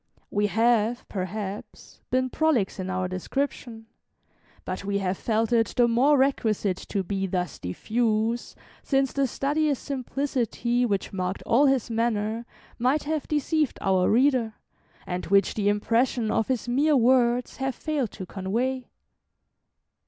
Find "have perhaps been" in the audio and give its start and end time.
0.47-2.31